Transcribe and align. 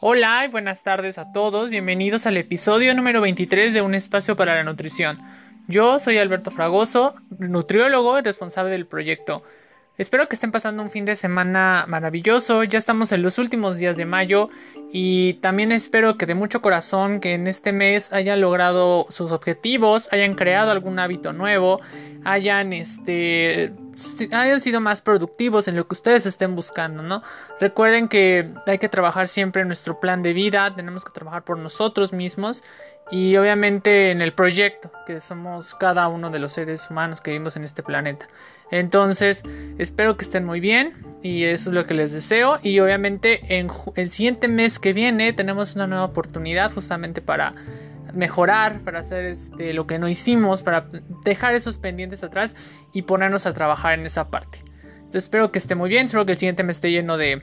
Hola 0.00 0.44
y 0.44 0.48
buenas 0.48 0.82
tardes 0.82 1.16
a 1.16 1.32
todos, 1.32 1.70
bienvenidos 1.70 2.26
al 2.26 2.36
episodio 2.36 2.92
número 2.94 3.20
23 3.20 3.72
de 3.72 3.82
Un 3.82 3.94
Espacio 3.94 4.34
para 4.34 4.56
la 4.56 4.64
Nutrición. 4.64 5.18
Yo 5.68 6.00
soy 6.00 6.18
Alberto 6.18 6.50
Fragoso, 6.50 7.14
nutriólogo 7.38 8.18
y 8.18 8.22
responsable 8.22 8.72
del 8.72 8.86
proyecto. 8.86 9.44
Espero 9.98 10.26
que 10.26 10.34
estén 10.34 10.50
pasando 10.50 10.82
un 10.82 10.90
fin 10.90 11.04
de 11.04 11.14
semana 11.14 11.84
maravilloso, 11.86 12.64
ya 12.64 12.78
estamos 12.78 13.12
en 13.12 13.22
los 13.22 13.38
últimos 13.38 13.78
días 13.78 13.96
de 13.96 14.04
mayo 14.04 14.48
y 14.92 15.34
también 15.34 15.70
espero 15.70 16.16
que 16.16 16.26
de 16.26 16.34
mucho 16.34 16.62
corazón 16.62 17.20
que 17.20 17.34
en 17.34 17.46
este 17.46 17.72
mes 17.72 18.12
hayan 18.12 18.40
logrado 18.40 19.06
sus 19.10 19.30
objetivos, 19.30 20.08
hayan 20.12 20.34
creado 20.34 20.72
algún 20.72 20.98
hábito 20.98 21.32
nuevo, 21.32 21.80
hayan 22.24 22.72
este 22.72 23.72
hayan 24.32 24.60
sido 24.60 24.80
más 24.80 25.02
productivos 25.02 25.68
en 25.68 25.76
lo 25.76 25.86
que 25.86 25.94
ustedes 25.94 26.26
estén 26.26 26.54
buscando, 26.56 27.02
¿no? 27.02 27.22
Recuerden 27.60 28.08
que 28.08 28.50
hay 28.66 28.78
que 28.78 28.88
trabajar 28.88 29.28
siempre 29.28 29.62
en 29.62 29.68
nuestro 29.68 30.00
plan 30.00 30.22
de 30.22 30.32
vida, 30.32 30.74
tenemos 30.74 31.04
que 31.04 31.12
trabajar 31.12 31.44
por 31.44 31.58
nosotros 31.58 32.12
mismos 32.12 32.62
y 33.10 33.36
obviamente 33.36 34.10
en 34.10 34.22
el 34.22 34.32
proyecto 34.32 34.90
que 35.06 35.20
somos 35.20 35.74
cada 35.74 36.08
uno 36.08 36.30
de 36.30 36.38
los 36.38 36.52
seres 36.52 36.90
humanos 36.90 37.20
que 37.20 37.32
vivimos 37.32 37.56
en 37.56 37.64
este 37.64 37.82
planeta. 37.82 38.28
Entonces, 38.70 39.42
espero 39.78 40.16
que 40.16 40.24
estén 40.24 40.44
muy 40.44 40.60
bien 40.60 40.94
y 41.22 41.44
eso 41.44 41.70
es 41.70 41.74
lo 41.74 41.84
que 41.84 41.94
les 41.94 42.12
deseo 42.12 42.58
y 42.62 42.80
obviamente 42.80 43.58
en 43.58 43.70
el 43.96 44.10
siguiente 44.10 44.48
mes 44.48 44.78
que 44.78 44.92
viene 44.92 45.32
tenemos 45.32 45.74
una 45.74 45.86
nueva 45.86 46.04
oportunidad 46.04 46.72
justamente 46.72 47.20
para 47.20 47.52
mejorar, 48.14 48.80
para 48.80 49.00
hacer 49.00 49.24
este, 49.24 49.72
lo 49.72 49.86
que 49.86 49.98
no 49.98 50.08
hicimos, 50.08 50.62
para 50.62 50.86
dejar 51.24 51.54
esos 51.54 51.78
pendientes 51.78 52.22
atrás 52.24 52.56
y 52.92 53.02
ponernos 53.02 53.46
a 53.46 53.52
trabajar 53.52 53.98
en 53.98 54.06
esa 54.06 54.28
parte. 54.28 54.58
Entonces 54.96 55.24
espero 55.24 55.52
que 55.52 55.58
esté 55.58 55.74
muy 55.74 55.90
bien, 55.90 56.06
espero 56.06 56.24
que 56.24 56.32
el 56.32 56.38
siguiente 56.38 56.64
me 56.64 56.72
esté 56.72 56.90
lleno 56.90 57.16
de, 57.16 57.42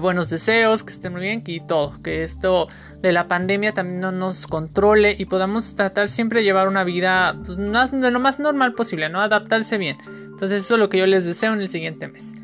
buenos 0.00 0.30
deseos, 0.30 0.84
que 0.84 0.90
esté 0.90 1.10
muy 1.10 1.20
bien 1.20 1.42
y 1.46 1.60
todo, 1.60 2.00
que 2.02 2.22
esto 2.22 2.68
de 3.00 3.12
la 3.12 3.26
pandemia 3.26 3.72
también 3.72 4.00
no 4.00 4.12
nos 4.12 4.46
controle 4.46 5.16
y 5.18 5.24
podamos 5.26 5.74
tratar 5.74 6.08
siempre 6.08 6.40
de 6.40 6.44
llevar 6.44 6.68
una 6.68 6.84
vida 6.84 7.36
pues, 7.44 7.58
lo 7.58 8.20
más 8.20 8.38
normal 8.38 8.74
posible, 8.74 9.08
¿no? 9.08 9.20
Adaptarse 9.20 9.78
bien. 9.78 9.96
Entonces 10.06 10.62
eso 10.62 10.74
es 10.74 10.80
lo 10.80 10.88
que 10.88 10.98
yo 10.98 11.06
les 11.06 11.24
deseo 11.24 11.52
en 11.52 11.60
el 11.60 11.68
siguiente 11.68 12.06
mes. 12.06 12.34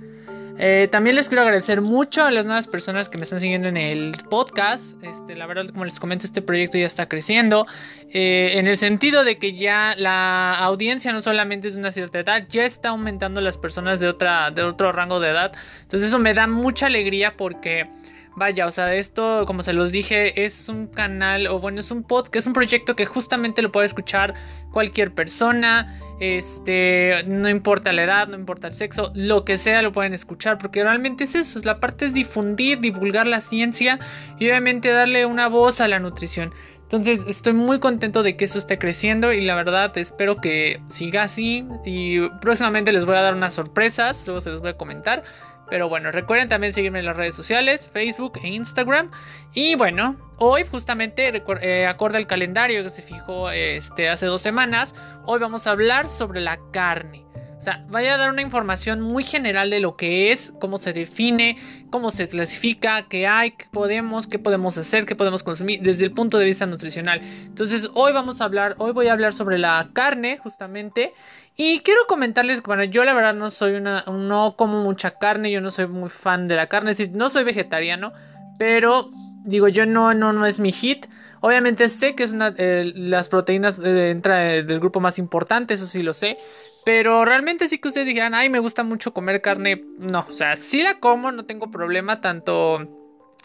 Eh, 0.63 0.89
también 0.93 1.17
les 1.17 1.31
quiero 1.31 1.41
agradecer 1.41 1.81
mucho 1.81 2.23
a 2.23 2.31
las 2.31 2.45
nuevas 2.45 2.69
personas 2.69 3.09
que 3.09 3.17
me 3.17 3.25
están 3.25 3.41
siguiendo 3.41 3.67
en 3.69 3.79
el 3.79 4.13
podcast. 4.29 5.03
Este, 5.03 5.35
la 5.35 5.47
verdad, 5.47 5.71
como 5.71 5.87
les 5.87 5.99
comento, 5.99 6.27
este 6.27 6.43
proyecto 6.43 6.77
ya 6.77 6.87
está 6.87 7.09
creciendo. 7.09 7.67
Eh, 8.13 8.53
en 8.57 8.69
el 8.69 8.77
sentido 8.77 9.25
de 9.25 9.39
que 9.39 9.55
ya 9.55 9.95
la 9.97 10.51
audiencia 10.51 11.15
no 11.15 11.23
solamente 11.23 11.69
es 11.69 11.75
de 11.75 11.81
una 11.81 11.93
cierta 11.93 12.19
edad, 12.19 12.47
ya 12.51 12.67
está 12.67 12.91
aumentando 12.91 13.41
las 13.41 13.57
personas 13.57 14.01
de, 14.01 14.09
otra, 14.09 14.51
de 14.51 14.63
otro 14.63 14.93
rango 14.93 15.19
de 15.19 15.31
edad. 15.31 15.53
Entonces 15.81 16.09
eso 16.09 16.19
me 16.19 16.35
da 16.35 16.47
mucha 16.47 16.87
alegría 16.87 17.39
porque... 17.39 17.89
Vaya, 18.37 18.69
o 18.69 18.73
sea, 18.73 18.95
esto, 18.95 19.45
como 19.45 19.65
se 19.65 19.73
los 19.73 19.91
dije, 19.91 20.45
es 20.45 20.69
un 20.69 20.87
canal, 20.87 21.49
o 21.49 21.59
bueno, 21.59 21.81
es 21.81 21.91
un 21.91 22.05
podcast, 22.05 22.37
es 22.37 22.47
un 22.47 22.53
proyecto 22.53 22.95
que 22.95 23.05
justamente 23.05 23.61
lo 23.61 23.73
puede 23.73 23.87
escuchar 23.87 24.35
cualquier 24.71 25.13
persona. 25.13 26.01
Este, 26.21 27.25
no 27.27 27.49
importa 27.49 27.93
la 27.93 28.05
edad, 28.05 28.29
no 28.29 28.37
importa 28.37 28.69
el 28.69 28.75
sexo, 28.75 29.11
lo 29.15 29.47
que 29.47 29.57
sea 29.57 29.81
lo 29.81 29.91
pueden 29.91 30.13
escuchar, 30.13 30.59
porque 30.59 30.83
realmente 30.83 31.25
es 31.25 31.35
eso, 31.35 31.59
es 31.59 31.65
la 31.65 31.81
parte 31.81 32.05
es 32.05 32.15
difundir, 32.15 32.79
divulgar 32.81 33.27
la 33.27 33.41
ciencia 33.41 33.99
y 34.39 34.47
obviamente 34.47 34.91
darle 34.91 35.25
una 35.25 35.49
voz 35.49 35.81
a 35.81 35.89
la 35.89 35.99
nutrición. 35.99 36.53
Entonces 36.91 37.25
estoy 37.29 37.53
muy 37.53 37.79
contento 37.79 38.25
de 38.25 38.37
que 38.37 38.47
eso 38.47 38.59
esté 38.59 38.77
creciendo 38.77 39.33
y 39.33 39.43
la 39.43 39.55
verdad 39.55 39.97
espero 39.97 40.35
que 40.35 40.83
siga 40.89 41.23
así 41.23 41.65
y 41.85 42.29
próximamente 42.41 42.91
les 42.91 43.07
voy 43.07 43.15
a 43.15 43.21
dar 43.21 43.35
unas 43.35 43.55
sorpresas, 43.55 44.27
luego 44.27 44.41
se 44.41 44.51
les 44.51 44.61
voy 44.61 44.71
a 44.71 44.77
comentar. 44.77 45.23
Pero 45.69 45.89
bueno, 45.89 46.11
recuerden 46.11 46.49
también 46.49 46.73
seguirme 46.73 46.99
en 46.99 47.05
las 47.05 47.17
redes 47.17 47.37
sociales, 47.37 47.89
Facebook 47.93 48.41
e 48.43 48.49
Instagram. 48.49 49.13
Y 49.55 49.77
bueno, 49.77 50.17
hoy 50.39 50.65
justamente, 50.69 51.31
eh, 51.63 51.87
acorde 51.87 52.19
al 52.19 52.27
calendario 52.27 52.83
que 52.83 52.91
se 52.91 53.03
fijó 53.03 53.53
este, 53.53 54.09
hace 54.09 54.27
dos 54.27 54.43
semanas, 54.43 54.97
hoy 55.27 55.39
vamos 55.39 55.69
a 55.69 55.71
hablar 55.71 56.09
sobre 56.09 56.41
la 56.41 56.59
carne. 56.73 57.25
O 57.61 57.63
sea, 57.63 57.85
vaya 57.91 58.15
a 58.15 58.17
dar 58.17 58.31
una 58.31 58.41
información 58.41 59.03
muy 59.03 59.23
general 59.23 59.69
de 59.69 59.81
lo 59.81 59.95
que 59.95 60.33
es, 60.33 60.55
cómo 60.63 60.79
se 60.79 60.95
define, 60.95 61.59
cómo 61.91 62.11
se 62.11 62.27
clasifica, 62.27 63.07
qué 63.07 63.27
hay, 63.27 63.51
qué 63.51 63.67
podemos, 63.71 64.27
qué 64.27 64.39
podemos 64.39 64.79
hacer, 64.79 65.05
qué 65.05 65.15
podemos 65.15 65.43
consumir 65.43 65.83
desde 65.83 66.07
el 66.07 66.13
punto 66.13 66.39
de 66.39 66.47
vista 66.47 66.65
nutricional. 66.65 67.21
Entonces, 67.21 67.91
hoy 67.93 68.15
vamos 68.15 68.41
a 68.41 68.45
hablar, 68.45 68.77
hoy 68.79 68.93
voy 68.93 69.09
a 69.09 69.13
hablar 69.13 69.35
sobre 69.35 69.59
la 69.59 69.91
carne, 69.93 70.39
justamente. 70.39 71.13
Y 71.55 71.81
quiero 71.81 72.07
comentarles 72.09 72.63
que, 72.63 72.67
bueno, 72.67 72.85
yo 72.85 73.05
la 73.05 73.13
verdad 73.13 73.35
no 73.35 73.51
soy 73.51 73.75
una, 73.75 74.05
no 74.07 74.57
como 74.57 74.83
mucha 74.83 75.19
carne, 75.19 75.51
yo 75.51 75.61
no 75.61 75.71
soy 75.71 75.87
muy 75.87 76.09
fan 76.09 76.49
de 76.49 76.57
la 76.57 76.67
carne, 76.67 76.93
no 77.13 77.29
soy 77.29 77.45
vegetariano, 77.45 78.13
pero 78.59 79.11
digo, 79.51 79.69
yo 79.69 79.85
no, 79.85 80.15
no, 80.15 80.33
no 80.33 80.47
es 80.47 80.61
mi 80.61 80.73
hit. 80.73 81.07
Obviamente 81.41 81.89
sé 81.89 82.15
que 82.15 82.23
es 82.23 82.33
una, 82.33 82.55
eh, 82.57 82.93
las 82.95 83.29
proteínas 83.29 83.79
eh, 83.79 84.11
entra 84.11 84.39
del 84.63 84.81
grupo 84.81 85.01
más 85.01 85.19
importante, 85.19 85.75
eso 85.75 85.87
sí 85.87 86.03
lo 86.03 86.15
sé. 86.15 86.39
Pero 86.85 87.25
realmente 87.25 87.69
sí 87.69 87.79
que 87.79 87.89
ustedes 87.89 88.07
dijeran, 88.07 88.35
ay, 88.35 88.49
me 88.49 88.59
gusta 88.59 88.83
mucho 88.83 89.13
comer 89.13 89.43
carne. 89.43 89.85
No, 89.99 90.25
o 90.29 90.33
sea, 90.33 90.57
sí 90.57 90.83
la 90.83 90.99
como, 90.99 91.31
no 91.33 91.45
tengo 91.45 91.71
problema, 91.71 92.21
tanto 92.21 93.00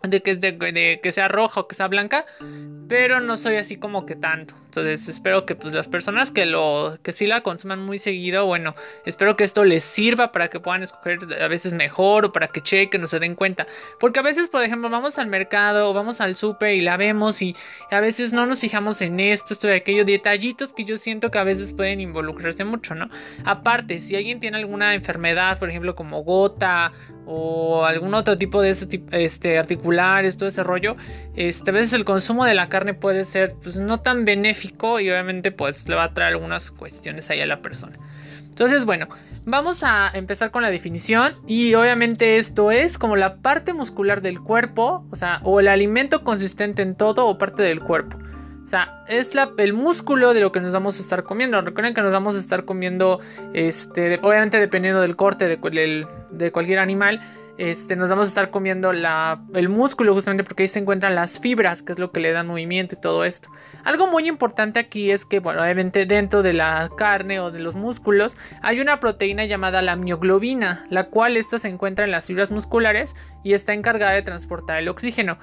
de 0.10 0.22
que, 0.22 0.32
es 0.32 0.42
de, 0.42 1.00
que 1.02 1.12
sea 1.12 1.28
roja 1.28 1.62
o 1.62 1.68
que 1.68 1.76
sea 1.76 1.88
blanca, 1.88 2.26
pero 2.88 3.20
no 3.20 3.38
soy 3.38 3.56
así 3.56 3.78
como 3.78 4.06
que 4.06 4.16
tanto. 4.16 4.56
Entonces 4.66 5.08
espero 5.08 5.46
que 5.46 5.56
pues 5.56 5.74
las 5.74 5.88
personas 5.88 6.32
que 6.32 6.46
lo 6.46 6.98
que 7.02 7.12
sí 7.12 7.28
la 7.28 7.42
consuman 7.42 7.80
muy 7.80 7.98
seguido, 7.98 8.46
bueno, 8.46 8.76
espero 9.06 9.38
que 9.38 9.44
esto 9.44 9.64
les 9.64 9.84
sirva 9.84 10.32
para 10.32 10.50
que 10.50 10.60
puedan 10.60 10.84
escoger 10.84 11.20
a 11.42 11.48
veces 11.48 11.74
mejor 11.74 12.26
o 12.26 12.34
para 12.34 12.48
que 12.50 12.62
chequen 12.62 13.04
o 13.04 13.08
se 13.08 13.20
den 13.20 13.36
cuenta, 13.36 13.66
porque 14.00 14.20
a 14.20 14.24
veces, 14.24 14.50
por 14.50 14.64
ejemplo, 14.64 14.90
vamos 14.90 15.18
al 15.18 15.28
mercado 15.28 15.90
o 15.90 15.94
vamos 15.94 16.20
al 16.22 16.36
súper 16.36 16.76
y 16.76 16.82
la 16.82 16.98
vemos 16.98 17.42
y 17.42 17.56
a 17.90 18.00
veces 18.02 18.34
no 18.34 18.46
nos 18.46 18.60
fijamos 18.60 19.02
en 19.02 19.20
esto, 19.20 19.54
esto 19.54 19.70
y 19.70 19.72
aquello, 19.72 20.04
detallitos 20.06 20.74
que 20.74 20.84
yo 20.84 20.98
siento 20.98 21.32
que 21.32 21.38
a 21.38 21.44
veces 21.44 21.74
pueden 21.74 22.02
involucrarse 22.02 22.66
mucho, 22.66 22.96
¿no? 22.96 23.10
Aparte, 23.46 24.02
si 24.02 24.16
alguien 24.16 24.40
tiene 24.40 24.58
alguna 24.58 24.94
enfermedad, 24.94 25.58
por 25.58 25.70
ejemplo, 25.70 25.96
como 25.96 26.24
gota 26.24 26.92
o 27.26 27.86
algún 27.86 28.14
otro 28.14 28.38
tipo 28.38 28.62
de 28.62 28.72
ese 28.72 28.88
este 29.12 29.58
articulares, 30.00 30.38
todo 30.38 30.50
ese 30.50 30.64
rollo, 30.64 30.96
este 31.36 31.72
a 31.72 31.74
veces 31.74 31.94
el 31.94 32.06
consumo 32.06 32.46
de 32.46 32.54
la 32.54 32.70
carne 32.70 32.94
puede 32.94 33.26
ser 33.26 33.56
pues 33.62 33.78
no 33.78 34.00
tan 34.00 34.26
benéfico 34.26 35.00
y 35.00 35.10
obviamente 35.10 35.52
pues 35.52 35.88
le 35.88 35.96
va 35.96 36.06
a 36.06 36.14
traer 36.14 36.34
algunas 36.34 36.72
cuestiones 36.72 37.30
ahí 37.30 37.42
a 37.42 37.46
la 37.46 37.62
persona. 37.62 37.98
Entonces, 38.42 38.86
bueno, 38.86 39.10
vamos 39.46 39.84
a 39.84 40.10
empezar 40.14 40.50
con 40.50 40.62
la 40.62 40.72
definición 40.72 41.34
y 41.46 41.74
obviamente 41.74 42.38
esto 42.38 42.72
es 42.72 42.98
como 42.98 43.18
la 43.18 43.38
parte 43.38 43.74
muscular 43.74 44.22
del 44.22 44.40
cuerpo, 44.40 45.06
o 45.12 45.16
sea, 45.18 45.42
o 45.44 45.60
el 45.60 45.68
alimento 45.68 46.24
consistente 46.24 46.82
en 46.82 46.96
todo 46.96 47.28
o 47.28 47.38
parte 47.38 47.64
del 47.64 47.82
cuerpo. 47.82 48.18
O 48.64 48.68
sea, 48.68 49.04
es 49.08 49.36
la, 49.36 49.52
el 49.58 49.74
músculo 49.74 50.34
de 50.34 50.42
lo 50.42 50.52
que 50.52 50.62
nos 50.62 50.74
vamos 50.74 50.98
a 50.98 51.02
estar 51.02 51.24
comiendo. 51.24 51.62
Recuerden 51.62 51.94
que 51.94 52.02
nos 52.02 52.12
vamos 52.12 52.36
a 52.36 52.40
estar 52.40 52.66
comiendo, 52.66 53.20
este, 53.54 54.20
obviamente 54.22 54.60
dependiendo 54.60 55.02
del 55.02 55.16
corte 55.16 55.48
de, 55.48 56.06
de 56.32 56.52
cualquier 56.52 56.80
animal, 56.80 57.22
este, 57.58 57.96
nos 57.96 58.10
vamos 58.10 58.28
a 58.28 58.30
estar 58.30 58.50
comiendo 58.50 58.92
la, 58.92 59.42
el 59.54 59.70
músculo 59.70 60.14
justamente 60.14 60.44
porque 60.44 60.64
ahí 60.64 60.68
se 60.68 60.80
encuentran 60.80 61.16
las 61.16 61.40
fibras, 61.40 61.84
que 61.84 61.94
es 61.94 62.00
lo 62.00 62.12
que 62.12 62.20
le 62.20 62.34
dan 62.34 62.48
movimiento 62.48 62.96
y 62.96 63.00
todo 63.00 63.24
esto. 63.24 63.50
Algo 63.86 64.08
muy 64.08 64.28
importante 64.28 64.80
aquí 64.80 65.12
es 65.12 65.26
que, 65.26 65.40
bueno, 65.40 65.62
obviamente 65.62 66.06
dentro 66.06 66.44
de 66.44 66.54
la 66.54 66.90
carne 66.98 67.40
o 67.40 67.52
de 67.52 67.60
los 67.60 67.76
músculos 67.76 68.36
hay 68.62 68.82
una 68.82 69.00
proteína 69.00 69.46
llamada 69.46 69.82
la 69.82 69.96
mioglobina, 69.96 70.86
la 70.90 71.06
cual 71.06 71.38
esta 71.38 71.58
se 71.58 71.70
encuentra 71.70 72.04
en 72.04 72.12
las 72.12 72.28
fibras 72.28 72.52
musculares 72.52 73.16
y 73.44 73.54
está 73.54 73.74
encargada 73.74 74.12
de 74.12 74.22
transportar 74.22 74.80
el 74.80 74.90
oxígeno. 74.90 75.38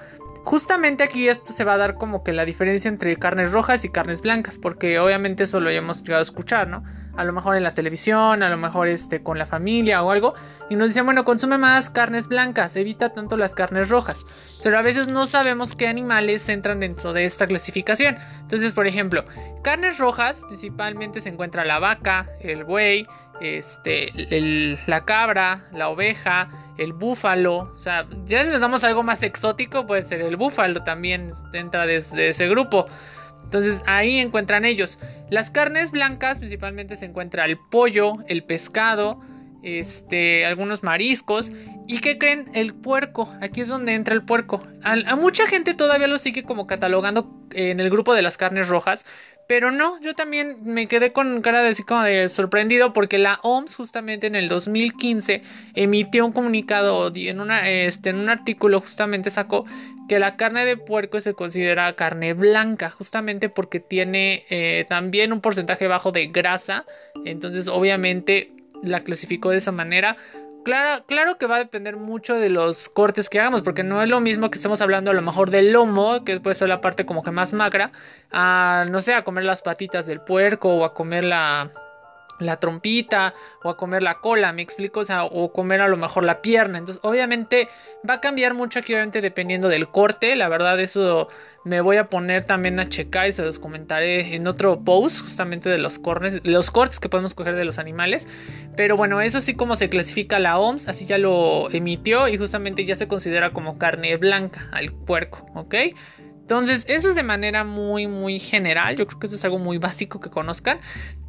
Justamente 0.44 1.04
aquí 1.04 1.28
esto 1.28 1.52
se 1.52 1.64
va 1.64 1.74
a 1.74 1.78
dar 1.78 1.94
como 1.94 2.24
que 2.24 2.32
la 2.32 2.44
diferencia 2.44 2.88
entre 2.88 3.16
carnes 3.16 3.51
rojas 3.52 3.84
y 3.84 3.88
carnes 3.88 4.22
blancas, 4.22 4.58
porque 4.58 4.98
obviamente 4.98 5.44
eso 5.44 5.60
lo 5.60 5.70
hemos 5.70 6.02
llegado 6.02 6.20
a 6.20 6.22
escuchar, 6.22 6.68
¿no? 6.68 6.82
A 7.16 7.24
lo 7.24 7.32
mejor 7.32 7.56
en 7.56 7.62
la 7.62 7.74
televisión, 7.74 8.42
a 8.42 8.48
lo 8.48 8.56
mejor 8.56 8.88
este, 8.88 9.22
con 9.22 9.38
la 9.38 9.46
familia 9.46 10.02
o 10.02 10.10
algo, 10.10 10.34
y 10.70 10.76
nos 10.76 10.88
dicen, 10.88 11.04
bueno, 11.04 11.24
consume 11.24 11.59
más 11.59 11.91
carnes 11.91 12.27
blancas, 12.27 12.74
evita 12.77 13.10
tanto 13.12 13.36
las 13.36 13.54
carnes 13.54 13.91
rojas, 13.91 14.24
pero 14.62 14.78
a 14.78 14.82
veces 14.82 15.09
no 15.09 15.27
sabemos 15.27 15.74
qué 15.77 15.88
animales 15.88 16.48
entran 16.48 16.80
dentro 16.80 17.12
de 17.12 17.24
esta 17.24 17.47
clasificación. 17.47 18.16
Entonces, 18.41 18.72
por 18.72 18.86
ejemplo, 18.86 19.24
carnes 19.62 19.98
rojas 19.98 20.42
principalmente 20.48 21.21
se 21.21 21.28
encuentra 21.28 21.65
la 21.65 21.78
vaca, 21.78 22.28
el 22.41 22.65
buey, 22.65 23.06
este, 23.42 24.78
la 24.86 25.04
cabra, 25.04 25.65
la 25.72 25.88
oveja, 25.88 26.48
el 26.78 26.92
búfalo. 26.92 27.71
O 27.72 27.77
sea, 27.77 28.06
ya 28.24 28.44
si 28.44 28.50
damos 28.50 28.84
algo 28.84 29.03
más 29.03 29.22
exótico, 29.22 29.86
puede 29.86 30.03
ser 30.03 30.21
el 30.21 30.36
búfalo 30.36 30.82
también 30.84 31.32
entra 31.53 31.86
desde 31.86 32.28
ese 32.28 32.48
grupo. 32.48 32.86
Entonces 33.53 33.83
ahí 33.84 34.16
encuentran 34.16 34.65
ellos. 34.65 34.99
Las 35.28 35.51
carnes 35.51 35.91
blancas 35.91 36.39
principalmente 36.39 36.97
se 36.97 37.04
encuentra 37.04 37.45
el 37.45 37.59
pollo, 37.59 38.15
el 38.27 38.45
pescado, 38.45 39.21
este, 39.63 40.47
algunos 40.47 40.83
mariscos. 40.83 41.53
¿Y 41.87 41.99
qué 42.01 42.16
creen? 42.16 42.51
El 42.54 42.72
puerco. 42.72 43.31
Aquí 43.43 43.60
es 43.60 43.69
donde 43.69 43.93
entra 43.93 44.15
el 44.15 44.25
puerco. 44.25 44.63
a 44.83 45.16
mucha 45.16 45.47
gente 45.47 45.75
todavía 45.75 46.09
lo 46.09 46.16
sigue 46.16 46.45
como 46.45 46.66
catalogando 46.66 47.31
en 47.51 47.78
el 47.78 47.91
grupo 47.91 48.15
de 48.15 48.22
las 48.22 48.39
carnes 48.39 48.69
rojas. 48.69 49.04
Pero 49.53 49.71
no, 49.71 50.01
yo 50.01 50.15
también 50.15 50.57
me 50.65 50.89
quedé 50.89 51.13
con 51.13 51.43
cara 51.43 51.60
de 51.60 51.69
así 51.69 51.83
como 51.83 52.04
de 52.04 52.31
sorprendido 52.31 52.95
porque 52.95 53.19
la 53.19 53.39
OMS 53.43 53.77
justamente 53.77 54.27
en 54.27 54.34
el 54.34 54.49
2015 54.49 55.43
emitió 55.75 56.25
un 56.25 56.33
comunicado 56.33 57.13
en, 57.15 57.39
una, 57.39 57.69
este, 57.69 58.09
en 58.09 58.16
un 58.16 58.31
artículo 58.31 58.81
justamente 58.81 59.28
sacó 59.28 59.66
que 60.09 60.19
la 60.19 60.37
carne 60.39 60.65
de 60.65 60.78
puerco 60.78 61.21
se 61.21 61.34
considera 61.34 61.95
carne 61.97 62.33
blanca 62.33 62.89
justamente 62.89 63.51
porque 63.51 63.78
tiene 63.78 64.45
eh, 64.49 64.87
también 64.89 65.34
un 65.34 65.43
porcentaje 65.43 65.87
bajo 65.87 66.13
de 66.13 66.28
grasa. 66.28 66.87
Entonces 67.27 67.69
obviamente 67.69 68.54
la 68.83 69.04
clasificó 69.04 69.51
de 69.51 69.59
esa 69.59 69.71
manera 69.71 70.16
Claro, 70.64 71.04
claro 71.06 71.38
que 71.38 71.47
va 71.47 71.56
a 71.56 71.59
depender 71.59 71.97
mucho 71.97 72.34
de 72.34 72.48
los 72.48 72.88
cortes 72.88 73.28
que 73.28 73.41
hagamos, 73.41 73.62
porque 73.62 73.82
no 73.82 74.00
es 74.00 74.09
lo 74.09 74.20
mismo 74.20 74.48
que 74.48 74.59
estemos 74.59 74.80
hablando 74.80 75.10
a 75.10 75.14
lo 75.14 75.22
mejor 75.22 75.50
del 75.50 75.72
lomo, 75.72 76.24
que 76.24 76.38
puede 76.38 76.54
ser 76.54 76.68
la 76.68 76.80
parte 76.80 77.04
como 77.04 77.24
que 77.24 77.32
más 77.32 77.53
magra, 77.53 77.91
a 78.30 78.84
no 78.88 79.00
sé, 79.00 79.14
a 79.14 79.24
comer 79.24 79.44
las 79.44 79.60
patitas 79.60 80.06
del 80.06 80.20
puerco 80.20 80.68
o 80.72 80.84
a 80.84 80.94
comer 80.94 81.24
la, 81.24 81.70
la 82.47 82.59
trompita 82.59 83.34
o 83.62 83.71
a 83.71 83.77
comer 83.77 84.03
la 84.03 84.21
cola, 84.21 84.53
me 84.53 84.62
explico, 84.62 85.00
o 85.00 85.04
sea, 85.04 85.24
o 85.24 85.53
comer 85.53 85.80
a 85.80 85.89
lo 85.89 85.97
mejor 85.97 86.24
la 86.24 86.42
pierna. 86.42 86.78
Entonces, 86.78 87.00
obviamente 87.04 87.68
va 88.09 88.15
a 88.15 88.21
cambiar 88.21 88.54
mucho 88.54 88.78
aquí, 88.78 88.92
obviamente 88.92 89.21
dependiendo 89.21 89.68
del 89.68 89.89
corte. 89.89 90.36
La 90.36 90.48
verdad, 90.48 90.78
eso 90.80 91.28
me 91.65 91.80
voy 91.80 91.97
a 91.97 92.09
poner 92.09 92.44
también 92.44 92.80
a 92.80 92.89
checar 92.89 93.28
y 93.28 93.33
se 93.33 93.42
los 93.42 93.59
comentaré 93.59 94.34
en 94.34 94.47
otro 94.47 94.80
post, 94.84 95.21
justamente 95.21 95.68
de 95.68 95.78
los 95.78 95.98
cortes, 95.98 96.41
los 96.44 96.71
cortes 96.71 96.98
que 96.98 97.09
podemos 97.09 97.34
coger 97.34 97.54
de 97.56 97.65
los 97.65 97.78
animales. 97.78 98.27
Pero 98.77 98.97
bueno, 98.97 99.21
eso 99.21 99.39
así 99.39 99.54
como 99.54 99.77
se 99.77 99.89
clasifica 99.89 100.39
la 100.39 100.59
OMS, 100.59 100.89
así 100.89 101.06
ya 101.06 101.18
lo 101.18 101.71
emitió 101.71 102.28
y 102.28 102.36
justamente 102.36 102.84
ya 102.84 102.97
se 102.97 103.09
considera 103.09 103.53
como 103.53 103.78
carne 103.78 104.16
blanca 104.16 104.68
al 104.72 104.92
puerco, 104.92 105.47
¿ok? 105.54 105.74
Entonces, 106.53 106.84
eso 106.89 107.09
es 107.09 107.15
de 107.15 107.22
manera 107.22 107.65
muy, 107.65 108.09
muy 108.09 108.39
general. 108.39 108.97
Yo 108.97 109.06
creo 109.06 109.18
que 109.21 109.27
eso 109.27 109.36
es 109.36 109.44
algo 109.44 109.59
muy 109.59 109.78
básico 109.78 110.21
que 110.21 110.28
conozcan. 110.28 110.80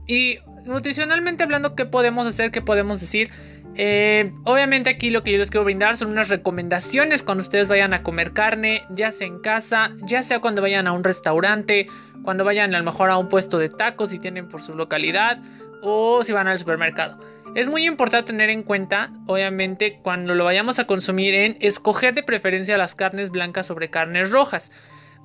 Y 0.07 0.38
nutricionalmente 0.65 1.44
hablando, 1.44 1.75
¿qué 1.75 1.85
podemos 1.85 2.27
hacer? 2.27 2.51
¿Qué 2.51 2.61
podemos 2.61 3.00
decir? 3.00 3.29
Eh, 3.75 4.31
obviamente 4.44 4.89
aquí 4.89 5.09
lo 5.09 5.23
que 5.23 5.31
yo 5.31 5.39
les 5.39 5.50
quiero 5.50 5.63
brindar 5.63 5.97
son 5.97 6.11
unas 6.11 6.29
recomendaciones 6.29 7.23
cuando 7.23 7.41
ustedes 7.41 7.67
vayan 7.67 7.94
a 7.94 8.03
comer 8.03 8.33
carne, 8.33 8.83
ya 8.91 9.11
sea 9.11 9.25
en 9.25 9.39
casa, 9.39 9.91
ya 10.03 10.21
sea 10.21 10.39
cuando 10.39 10.61
vayan 10.61 10.85
a 10.85 10.91
un 10.91 11.03
restaurante, 11.03 11.88
cuando 12.23 12.44
vayan 12.44 12.75
a 12.75 12.77
lo 12.77 12.83
mejor 12.83 13.09
a 13.09 13.17
un 13.17 13.29
puesto 13.29 13.57
de 13.57 13.69
tacos 13.69 14.11
si 14.11 14.19
tienen 14.19 14.47
por 14.47 14.61
su 14.61 14.75
localidad 14.75 15.41
o 15.81 16.23
si 16.23 16.33
van 16.33 16.47
al 16.47 16.59
supermercado. 16.59 17.19
Es 17.55 17.67
muy 17.67 17.85
importante 17.85 18.31
tener 18.31 18.50
en 18.50 18.63
cuenta, 18.63 19.11
obviamente, 19.27 20.00
cuando 20.01 20.33
lo 20.33 20.45
vayamos 20.45 20.79
a 20.79 20.85
consumir 20.85 21.35
en 21.35 21.57
escoger 21.59 22.15
de 22.15 22.23
preferencia 22.23 22.77
las 22.77 22.95
carnes 22.95 23.29
blancas 23.29 23.67
sobre 23.67 23.89
carnes 23.89 24.31
rojas. 24.31 24.71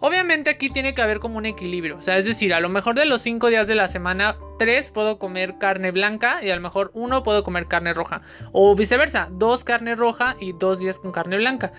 Obviamente 0.01 0.51
aquí 0.51 0.71
tiene 0.71 0.95
que 0.95 1.03
haber 1.03 1.19
como 1.19 1.39
un 1.39 1.47
equilibrio, 1.47 1.99
o 1.99 2.03
sea, 2.03 2.19
es 2.19 2.25
decir, 2.25 2.55
a 2.55 2.61
lo 2.61 2.69
mejor 2.69 2.95
de 2.95 3.05
los 3.05 3.21
5 3.23 3.49
días 3.49 3.67
de 3.67 3.75
la 3.75 3.89
semana, 3.89 4.37
3 4.59 4.93
puedo 4.93 5.19
comer 5.19 5.59
carne 5.59 5.91
blanca 5.91 6.39
y 6.41 6.51
a 6.51 6.55
lo 6.55 6.63
mejor 6.63 6.93
uno 6.95 7.25
puedo 7.25 7.43
comer 7.43 7.67
carne 7.67 7.95
roja. 7.95 8.23
O 8.53 8.77
viceversa, 8.77 9.29
dos 9.33 9.65
carne 9.65 9.97
roja 9.97 10.37
y 10.39 10.53
dos 10.53 10.79
días 10.79 11.01
con 11.01 11.11
carne 11.11 11.37
blanca. 11.39 11.73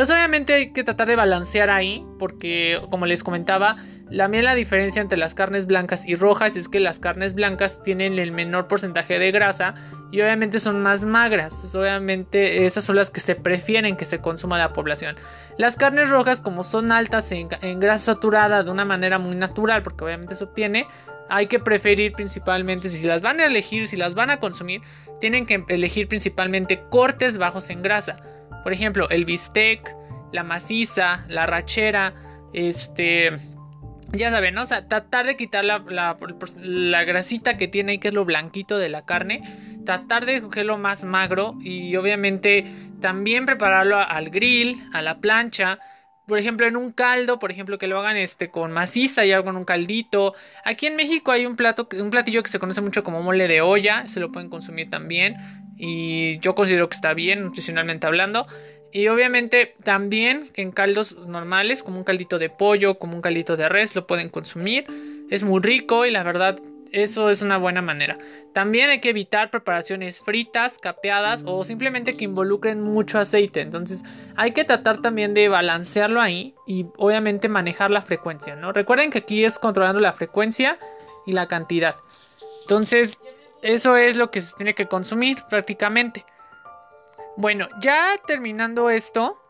Eso 0.00 0.14
obviamente 0.14 0.54
hay 0.54 0.72
que 0.72 0.82
tratar 0.82 1.08
de 1.08 1.16
balancear 1.16 1.68
ahí, 1.68 2.06
porque 2.18 2.80
como 2.90 3.04
les 3.04 3.22
comentaba, 3.22 3.76
la 4.08 4.28
mía 4.28 4.42
la 4.42 4.54
diferencia 4.54 5.02
entre 5.02 5.18
las 5.18 5.34
carnes 5.34 5.66
blancas 5.66 6.06
y 6.06 6.14
rojas 6.14 6.56
es 6.56 6.68
que 6.68 6.80
las 6.80 6.98
carnes 6.98 7.34
blancas 7.34 7.82
tienen 7.82 8.18
el 8.18 8.32
menor 8.32 8.66
porcentaje 8.66 9.18
de 9.18 9.30
grasa 9.30 9.74
y 10.10 10.22
obviamente 10.22 10.58
son 10.58 10.80
más 10.80 11.04
magras. 11.04 11.74
obviamente 11.74 12.64
esas 12.64 12.84
son 12.84 12.96
las 12.96 13.10
que 13.10 13.20
se 13.20 13.34
prefieren 13.34 13.98
que 13.98 14.06
se 14.06 14.20
consuma 14.20 14.56
la 14.56 14.72
población. 14.72 15.16
Las 15.58 15.76
carnes 15.76 16.08
rojas, 16.08 16.40
como 16.40 16.64
son 16.64 16.92
altas 16.92 17.30
en, 17.32 17.48
en 17.60 17.78
grasa 17.78 18.14
saturada 18.14 18.62
de 18.62 18.70
una 18.70 18.86
manera 18.86 19.18
muy 19.18 19.36
natural, 19.36 19.82
porque 19.82 20.04
obviamente 20.04 20.34
se 20.34 20.44
obtiene, 20.44 20.86
hay 21.28 21.46
que 21.46 21.58
preferir 21.58 22.12
principalmente, 22.12 22.88
si 22.88 23.06
las 23.06 23.20
van 23.20 23.38
a 23.38 23.44
elegir, 23.44 23.86
si 23.86 23.96
las 23.96 24.14
van 24.14 24.30
a 24.30 24.40
consumir, 24.40 24.80
tienen 25.20 25.44
que 25.44 25.62
elegir 25.68 26.08
principalmente 26.08 26.84
cortes 26.88 27.36
bajos 27.36 27.68
en 27.68 27.82
grasa. 27.82 28.16
Por 28.62 28.72
ejemplo, 28.72 29.08
el 29.10 29.24
bistec, 29.24 29.96
la 30.32 30.44
maciza, 30.44 31.24
la 31.28 31.46
rachera, 31.46 32.14
este... 32.52 33.32
Ya 34.12 34.32
saben, 34.32 34.54
¿no? 34.54 34.62
O 34.62 34.66
sea, 34.66 34.88
tratar 34.88 35.24
de 35.24 35.36
quitar 35.36 35.64
la, 35.64 35.84
la, 35.88 37.04
grasita 37.04 37.56
que 37.56 37.68
tiene 37.68 37.92
ahí, 37.92 37.98
que 37.98 38.08
es 38.08 38.14
lo 38.14 38.24
blanquito 38.24 38.76
de 38.76 38.88
la 38.88 39.04
carne. 39.04 39.40
Tratar 39.86 40.26
de 40.26 40.42
cogerlo 40.42 40.78
más 40.78 41.04
magro 41.04 41.54
y 41.60 41.94
obviamente 41.94 42.64
también 43.00 43.46
prepararlo 43.46 43.98
al 43.98 44.30
grill, 44.30 44.82
a 44.92 45.00
la 45.00 45.20
plancha 45.20 45.78
por 46.30 46.38
ejemplo, 46.38 46.64
en 46.68 46.76
un 46.76 46.92
caldo, 46.92 47.40
por 47.40 47.50
ejemplo, 47.50 47.76
que 47.76 47.88
lo 47.88 47.98
hagan 47.98 48.16
este 48.16 48.52
con 48.52 48.70
maciza 48.70 49.26
y 49.26 49.32
hagan 49.32 49.56
un 49.56 49.64
caldito. 49.64 50.32
Aquí 50.64 50.86
en 50.86 50.94
México 50.94 51.32
hay 51.32 51.44
un 51.44 51.56
plato, 51.56 51.88
un 52.00 52.10
platillo 52.10 52.44
que 52.44 52.48
se 52.48 52.60
conoce 52.60 52.80
mucho 52.80 53.02
como 53.02 53.20
mole 53.20 53.48
de 53.48 53.62
olla, 53.62 54.06
se 54.06 54.20
lo 54.20 54.30
pueden 54.30 54.48
consumir 54.48 54.88
también 54.90 55.34
y 55.80 56.38
yo 56.40 56.54
considero 56.54 56.90
que 56.90 56.94
está 56.94 57.14
bien 57.14 57.42
nutricionalmente 57.42 58.06
hablando. 58.06 58.46
Y 58.92 59.08
obviamente 59.08 59.74
también 59.82 60.50
en 60.54 60.72
caldos 60.72 61.16
normales, 61.26 61.82
como 61.82 61.96
un 61.96 62.04
caldito 62.04 62.38
de 62.38 62.50
pollo, 62.50 62.98
como 62.98 63.14
un 63.14 63.22
caldito 63.22 63.56
de 63.56 63.68
res, 63.68 63.96
lo 63.96 64.06
pueden 64.06 64.28
consumir. 64.28 64.84
Es 65.30 65.42
muy 65.42 65.62
rico 65.62 66.04
y 66.04 66.10
la 66.10 66.22
verdad 66.22 66.60
eso 66.92 67.30
es 67.30 67.40
una 67.40 67.56
buena 67.56 67.80
manera. 67.80 68.18
También 68.52 68.90
hay 68.90 69.00
que 69.00 69.10
evitar 69.10 69.50
preparaciones 69.50 70.20
fritas, 70.20 70.76
capeadas 70.76 71.44
o 71.46 71.64
simplemente 71.64 72.14
que 72.14 72.24
involucren 72.24 72.82
mucho 72.82 73.18
aceite. 73.18 73.62
Entonces 73.62 74.02
hay 74.36 74.52
que 74.52 74.64
tratar 74.64 75.00
también 75.00 75.32
de 75.32 75.48
balancearlo 75.48 76.20
ahí 76.20 76.54
y 76.66 76.86
obviamente 76.98 77.48
manejar 77.48 77.90
la 77.90 78.02
frecuencia, 78.02 78.54
¿no? 78.54 78.72
Recuerden 78.72 79.10
que 79.10 79.18
aquí 79.18 79.44
es 79.44 79.58
controlando 79.58 80.00
la 80.00 80.12
frecuencia 80.12 80.78
y 81.26 81.32
la 81.32 81.46
cantidad. 81.46 81.96
Entonces 82.62 83.18
eso 83.62 83.96
es 83.96 84.16
lo 84.16 84.30
que 84.30 84.40
se 84.40 84.54
tiene 84.56 84.74
que 84.74 84.86
consumir 84.86 85.38
prácticamente. 85.48 86.24
Bueno, 87.36 87.68
ya 87.80 88.16
terminando 88.26 88.90
esto, 88.90 89.40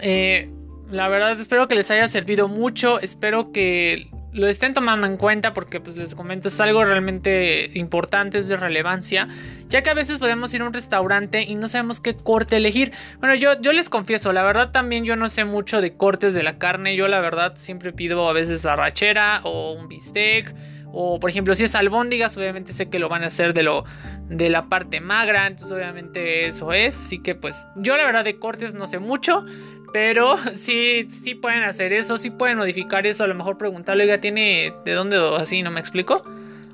eh, 0.00 0.50
la 0.90 1.08
verdad 1.08 1.38
espero 1.38 1.68
que 1.68 1.74
les 1.74 1.90
haya 1.90 2.08
servido 2.08 2.48
mucho, 2.48 3.00
espero 3.00 3.52
que 3.52 4.10
lo 4.32 4.46
estén 4.46 4.74
tomando 4.74 5.06
en 5.06 5.16
cuenta 5.16 5.54
porque 5.54 5.80
pues 5.80 5.96
les 5.96 6.14
comento 6.14 6.48
es 6.48 6.60
algo 6.60 6.84
realmente 6.84 7.70
importante, 7.74 8.38
es 8.38 8.48
de 8.48 8.56
relevancia, 8.56 9.26
ya 9.68 9.82
que 9.82 9.90
a 9.90 9.94
veces 9.94 10.18
podemos 10.18 10.52
ir 10.54 10.62
a 10.62 10.66
un 10.66 10.72
restaurante 10.72 11.42
y 11.42 11.54
no 11.54 11.66
sabemos 11.66 12.00
qué 12.00 12.14
corte 12.14 12.56
elegir. 12.56 12.92
Bueno, 13.18 13.34
yo, 13.34 13.60
yo 13.60 13.72
les 13.72 13.88
confieso, 13.88 14.32
la 14.32 14.42
verdad 14.42 14.70
también 14.70 15.04
yo 15.04 15.16
no 15.16 15.28
sé 15.28 15.44
mucho 15.44 15.80
de 15.80 15.96
cortes 15.96 16.34
de 16.34 16.42
la 16.42 16.58
carne, 16.58 16.94
yo 16.94 17.08
la 17.08 17.20
verdad 17.20 17.54
siempre 17.56 17.92
pido 17.92 18.28
a 18.28 18.32
veces 18.32 18.66
arrachera 18.66 19.40
o 19.44 19.72
un 19.72 19.88
bistec 19.88 20.54
o 20.92 21.20
por 21.20 21.30
ejemplo, 21.30 21.54
si 21.54 21.64
es 21.64 21.74
albóndigas, 21.74 22.36
obviamente 22.36 22.72
sé 22.72 22.88
que 22.88 22.98
lo 22.98 23.08
van 23.08 23.22
a 23.24 23.26
hacer 23.26 23.54
de 23.54 23.62
lo 23.62 23.84
de 24.28 24.50
la 24.50 24.68
parte 24.68 25.00
magra, 25.00 25.46
entonces 25.46 25.72
obviamente 25.76 26.48
eso 26.48 26.72
es, 26.72 26.98
así 26.98 27.22
que 27.22 27.34
pues 27.34 27.66
yo 27.76 27.96
la 27.96 28.04
verdad 28.04 28.24
de 28.24 28.38
cortes 28.38 28.74
no 28.74 28.86
sé 28.86 28.98
mucho, 28.98 29.44
pero 29.92 30.36
sí 30.56 31.08
sí 31.10 31.34
pueden 31.34 31.62
hacer 31.62 31.92
eso, 31.92 32.18
sí 32.18 32.30
pueden 32.30 32.58
modificar 32.58 33.06
eso, 33.06 33.24
a 33.24 33.26
lo 33.26 33.34
mejor 33.34 33.58
preguntarle, 33.58 34.06
ya 34.06 34.18
tiene 34.18 34.72
de 34.84 34.92
dónde 34.92 35.16
así, 35.36 35.62
¿no 35.62 35.70
me 35.70 35.80
explico? 35.80 36.24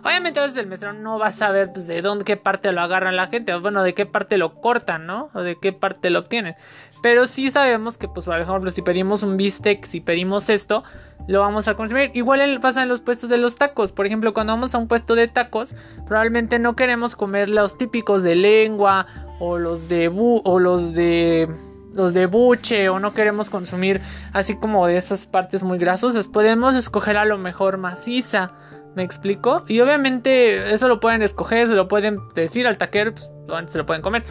Obviamente 0.05 0.39
desde 0.39 0.61
el 0.61 0.67
mesero 0.67 0.93
no 0.93 1.19
vas 1.19 1.35
a 1.37 1.39
saber 1.39 1.73
pues, 1.73 1.87
de 1.87 2.03
dónde, 2.03 2.25
qué 2.25 2.37
parte 2.37 2.71
lo 2.73 2.83
agarran 2.83 3.17
la 3.17 3.29
gente, 3.29 3.55
o 3.55 3.61
bueno, 3.61 3.83
de 3.83 3.95
qué 3.95 4.05
parte 4.05 4.37
lo 4.37 4.61
cortan, 4.61 5.07
¿no? 5.07 5.31
O 5.33 5.41
de 5.41 5.59
qué 5.59 5.73
parte 5.73 6.11
lo 6.11 6.19
obtienen. 6.21 6.57
Pero 7.03 7.27
sí 7.27 7.51
sabemos 7.51 7.97
que, 7.97 8.07
pues, 8.09 8.27
por 8.27 8.39
ejemplo, 8.39 8.71
si 8.71 8.83
pedimos 8.83 9.23
un 9.23 9.37
bistec, 9.37 9.85
si 9.85 10.01
pedimos 10.01 10.51
esto, 10.51 10.85
lo 11.27 11.41
vamos 11.41 11.69
a 11.69 11.75
consumir. 11.75 12.11
Igual 12.15 12.61
pasa 12.61 12.83
en 12.83 12.89
los 12.89 13.01
puestos 13.01 13.31
de 13.31 13.39
los 13.39 13.57
tacos. 13.57 13.93
Por 13.93 14.05
ejemplo, 14.05 14.35
cuando 14.35 14.53
vamos 14.53 14.75
a 14.75 14.79
un 14.79 14.89
puesto 14.89 15.15
de 15.15 15.27
tacos, 15.29 15.75
probablemente 16.07 16.59
no 16.59 16.77
queremos 16.77 17.17
comer 17.17 17.49
los 17.49 17.79
típicos 17.79 18.23
de 18.23 18.35
lengua 18.35 19.07
o 19.41 19.59
los 19.59 19.89
de 19.89 20.09
bu 20.09 20.43
o 20.45 20.59
los 20.59 20.93
de 20.93 21.49
los 21.95 22.13
de 22.13 22.27
buche 22.27 22.89
o 22.89 22.99
no 22.99 23.15
queremos 23.15 23.51
consumir 23.51 24.01
así 24.33 24.57
como 24.57 24.87
de 24.87 24.97
esas 24.97 25.27
partes 25.27 25.63
muy 25.63 25.79
grasosas. 25.79 26.29
Podemos 26.29 26.75
escoger 26.75 27.17
a 27.17 27.25
lo 27.25 27.39
mejor 27.39 27.79
maciza. 27.79 28.55
¿Me 28.95 29.03
explico? 29.03 29.65
Y 29.67 29.81
obviamente 29.81 30.73
eso 30.73 30.89
lo 30.89 31.01
pueden 31.01 31.23
escoger, 31.23 31.67
se 31.67 31.75
lo 31.75 31.89
pueden 31.89 32.21
decir 32.35 32.67
al 32.67 32.79
taquero, 32.79 33.13
pues 33.13 33.33
se 33.67 33.79
lo 33.79 33.87
pueden 33.87 34.03
comer 34.03 34.23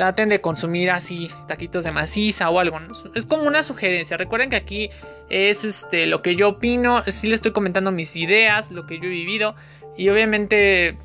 traten 0.00 0.30
de 0.30 0.40
consumir 0.40 0.90
así 0.90 1.28
taquitos 1.46 1.84
de 1.84 1.90
maciza 1.90 2.48
o 2.48 2.58
algo. 2.58 2.78
Es 3.14 3.26
como 3.26 3.42
una 3.42 3.62
sugerencia. 3.62 4.16
Recuerden 4.16 4.48
que 4.48 4.56
aquí 4.56 4.90
es 5.28 5.62
este 5.62 6.06
lo 6.06 6.22
que 6.22 6.36
yo 6.36 6.48
opino. 6.48 7.04
Sí 7.06 7.26
les 7.26 7.34
estoy 7.34 7.52
comentando 7.52 7.92
mis 7.92 8.16
ideas, 8.16 8.70
lo 8.70 8.86
que 8.86 8.96
yo 8.96 9.04
he 9.04 9.10
vivido. 9.10 9.54
Y 9.98 10.08
obviamente 10.08 10.96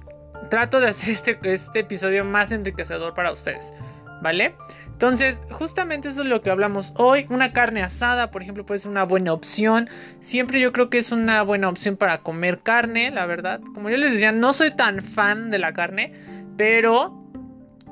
trato 0.49 0.79
de 0.79 0.87
hacer 0.87 1.09
este, 1.09 1.37
este 1.43 1.79
episodio 1.79 2.23
más 2.23 2.53
enriquecedor 2.53 3.13
para 3.13 3.33
ustedes. 3.33 3.73
¿Vale? 4.21 4.55
Entonces, 4.95 5.41
justamente 5.51 6.07
eso 6.07 6.21
es 6.21 6.27
lo 6.29 6.41
que 6.41 6.49
hablamos 6.49 6.93
hoy. 6.95 7.25
Una 7.29 7.51
carne 7.51 7.83
asada, 7.83 8.31
por 8.31 8.41
ejemplo, 8.41 8.65
puede 8.65 8.79
ser 8.79 8.91
una 8.91 9.03
buena 9.03 9.33
opción. 9.33 9.89
Siempre 10.21 10.61
yo 10.61 10.71
creo 10.71 10.89
que 10.89 10.99
es 10.99 11.11
una 11.11 11.43
buena 11.43 11.67
opción 11.67 11.97
para 11.97 12.19
comer 12.19 12.61
carne, 12.61 13.11
la 13.11 13.25
verdad. 13.25 13.59
Como 13.73 13.89
yo 13.89 13.97
les 13.97 14.13
decía, 14.13 14.31
no 14.31 14.53
soy 14.53 14.71
tan 14.71 15.03
fan 15.03 15.51
de 15.51 15.59
la 15.59 15.73
carne, 15.73 16.13
pero 16.55 17.13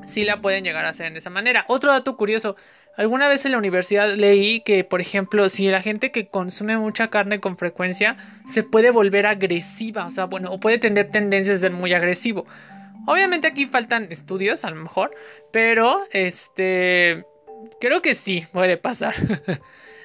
sí 0.06 0.24
la 0.24 0.40
pueden 0.40 0.64
llegar 0.64 0.86
a 0.86 0.90
hacer 0.90 1.12
de 1.12 1.20
esa 1.20 1.30
manera. 1.30 1.66
Otro 1.68 1.92
dato 1.92 2.16
curioso, 2.16 2.56
alguna 2.96 3.28
vez 3.28 3.44
en 3.44 3.52
la 3.52 3.58
universidad 3.58 4.14
leí 4.16 4.62
que, 4.62 4.86
por 4.86 5.02
ejemplo, 5.02 5.50
si 5.50 5.68
la 5.68 5.82
gente 5.82 6.10
que 6.10 6.28
consume 6.28 6.78
mucha 6.78 7.10
carne 7.10 7.42
con 7.42 7.58
frecuencia 7.58 8.16
se 8.48 8.64
puede 8.64 8.92
volver 8.92 9.26
agresiva, 9.26 10.08
o 10.08 10.12
sea, 10.12 10.24
bueno, 10.24 10.52
o 10.52 10.62
puede 10.62 10.78
tener 10.78 11.10
tendencias 11.10 11.58
a 11.58 11.62
ser 11.68 11.74
muy 11.74 11.94
agresivo. 11.94 12.46
Obviamente 13.06 13.48
aquí 13.48 13.66
faltan 13.66 14.08
estudios, 14.10 14.64
a 14.66 14.70
lo 14.70 14.78
mejor, 14.78 15.12
pero 15.52 16.06
este 16.12 17.26
creo 17.80 18.02
que 18.02 18.16
sí 18.16 18.46
puede 18.54 18.78
pasar. 18.78 19.14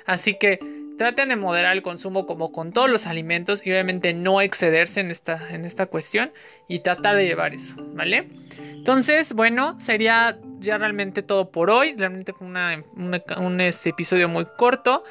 Así 0.06 0.34
que 0.38 0.58
traten 0.98 1.28
de 1.28 1.36
moderar 1.36 1.76
el 1.76 1.82
consumo 1.82 2.26
como 2.26 2.50
con 2.50 2.72
todos 2.72 2.90
los 2.90 3.06
alimentos 3.06 3.64
y 3.64 3.70
obviamente 3.70 4.12
no 4.14 4.40
excederse 4.40 5.00
en 5.00 5.10
esta, 5.10 5.54
en 5.54 5.64
esta 5.64 5.86
cuestión 5.86 6.32
y 6.66 6.80
tratar 6.80 7.16
de 7.16 7.26
llevar 7.26 7.54
eso, 7.54 7.74
¿vale? 7.94 8.28
Entonces, 8.58 9.32
bueno, 9.32 9.78
sería 9.78 10.38
ya 10.58 10.76
realmente 10.76 11.22
todo 11.22 11.50
por 11.50 11.70
hoy. 11.70 11.94
Realmente 11.96 12.32
fue 12.32 12.48
un 12.48 13.60
este, 13.60 13.90
episodio 13.90 14.28
muy 14.28 14.44
corto 14.56 15.04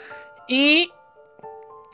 y 0.48 0.92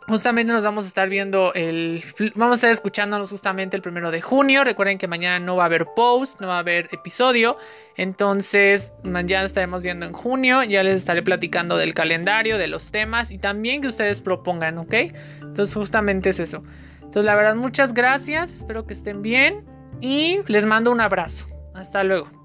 Justamente 0.08 0.52
nos 0.52 0.64
vamos 0.64 0.86
a 0.86 0.88
estar 0.88 1.08
viendo 1.10 1.54
el. 1.54 2.04
Vamos 2.36 2.54
a 2.54 2.56
estar 2.56 2.72
escuchándonos 2.72 3.30
justamente 3.30 3.76
el 3.76 3.82
primero 3.82 4.12
de 4.12 4.22
junio. 4.22 4.64
Recuerden 4.64 4.98
que 4.98 5.08
mañana 5.08 5.40
no 5.40 5.56
va 5.56 5.64
a 5.64 5.66
haber 5.68 5.88
post, 5.96 6.42
no 6.42 6.48
va 6.48 6.58
a 6.58 6.60
haber 6.60 6.90
episodio. 6.92 7.58
Entonces, 7.96 8.92
mañana 9.04 9.46
estaremos 9.46 9.84
viendo 9.84 10.06
en 10.06 10.14
junio. 10.14 10.64
Ya 10.64 10.84
les 10.84 10.96
estaré 10.96 11.24
platicando 11.24 11.78
del 11.78 11.94
calendario, 11.94 12.58
de 12.58 12.68
los 12.68 12.92
temas 12.92 13.32
y 13.32 13.38
también 13.38 13.82
que 13.82 13.88
ustedes 13.88 14.22
propongan, 14.22 14.78
¿ok? 14.78 14.94
Entonces, 15.42 15.74
justamente 15.74 16.30
es 16.30 16.40
eso. 16.40 16.64
Entonces, 16.96 17.26
la 17.26 17.36
verdad, 17.36 17.56
muchas 17.56 17.94
gracias. 17.94 18.58
Espero 18.58 18.86
que 18.86 18.94
estén 18.94 19.22
bien 19.22 19.66
y 20.02 20.40
les 20.48 20.66
mando 20.66 20.92
un 20.92 21.00
abrazo. 21.00 21.48
Hasta 21.74 22.04
luego. 22.04 22.43